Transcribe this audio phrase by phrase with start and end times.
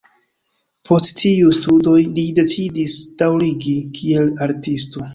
[0.89, 5.09] Post tiuj studoj li decidis daŭrigi kiel artisto.